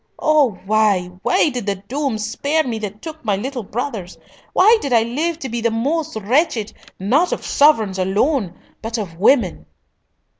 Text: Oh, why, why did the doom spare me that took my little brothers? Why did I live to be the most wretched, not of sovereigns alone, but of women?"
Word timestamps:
Oh, 0.17 0.57
why, 0.65 1.11
why 1.21 1.49
did 1.49 1.67
the 1.67 1.75
doom 1.75 2.17
spare 2.17 2.63
me 2.63 2.79
that 2.79 3.03
took 3.03 3.23
my 3.23 3.35
little 3.35 3.61
brothers? 3.61 4.17
Why 4.53 4.79
did 4.81 4.91
I 4.91 5.03
live 5.03 5.37
to 5.37 5.47
be 5.49 5.61
the 5.61 5.69
most 5.69 6.15
wretched, 6.15 6.73
not 6.97 7.31
of 7.31 7.45
sovereigns 7.45 7.99
alone, 7.99 8.55
but 8.81 8.97
of 8.97 9.19
women?" 9.19 9.67